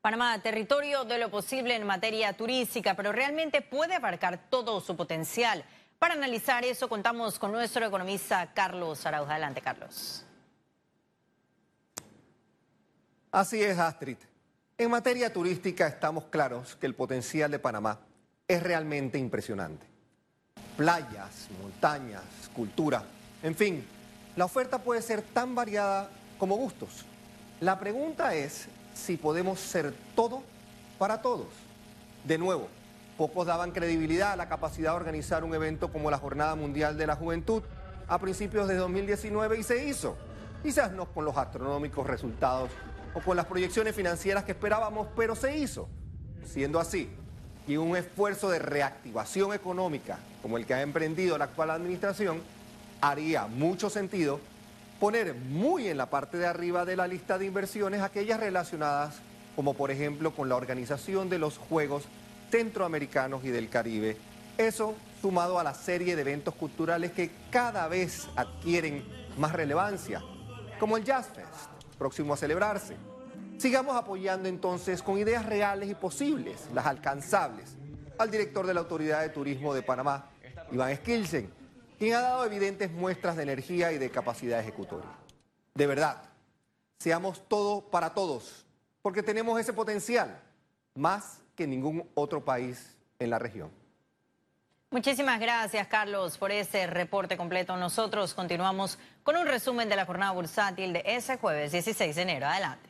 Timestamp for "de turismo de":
79.22-79.82